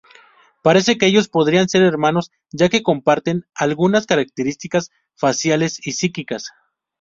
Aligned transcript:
Parece 0.63 0.97
que 0.97 1.05
ellos 1.05 1.27
podrían 1.29 1.69
ser 1.69 1.83
hermanos 1.83 2.31
ya 2.51 2.69
que 2.69 2.81
comparten 2.81 3.45
algunas 3.53 4.07
características 4.07 4.89
faciales 5.15 5.79
y 5.85 5.91
psíquicas. 5.91 6.49